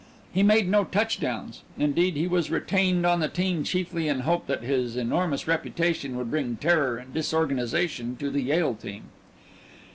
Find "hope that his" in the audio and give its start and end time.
4.21-4.97